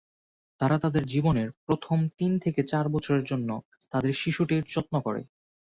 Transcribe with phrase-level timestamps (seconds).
[0.61, 3.49] তারা তাদের জীবনের প্রথম তিন থেকে চার বছরের জন্য
[3.93, 5.21] তাদের শিশুটির যত্ন করে।